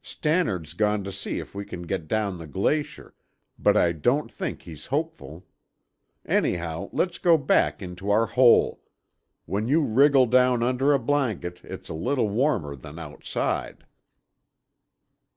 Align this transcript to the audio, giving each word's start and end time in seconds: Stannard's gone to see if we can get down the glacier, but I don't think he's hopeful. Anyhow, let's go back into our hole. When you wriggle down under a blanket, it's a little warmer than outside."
Stannard's 0.00 0.74
gone 0.74 1.02
to 1.02 1.10
see 1.10 1.40
if 1.40 1.56
we 1.56 1.64
can 1.64 1.82
get 1.82 2.06
down 2.06 2.38
the 2.38 2.46
glacier, 2.46 3.14
but 3.58 3.76
I 3.76 3.90
don't 3.90 4.30
think 4.30 4.62
he's 4.62 4.86
hopeful. 4.86 5.44
Anyhow, 6.24 6.88
let's 6.92 7.18
go 7.18 7.36
back 7.36 7.82
into 7.82 8.08
our 8.08 8.26
hole. 8.26 8.80
When 9.44 9.66
you 9.66 9.82
wriggle 9.82 10.26
down 10.26 10.62
under 10.62 10.92
a 10.92 11.00
blanket, 11.00 11.62
it's 11.64 11.88
a 11.88 11.94
little 11.94 12.28
warmer 12.28 12.76
than 12.76 13.00
outside." 13.00 13.86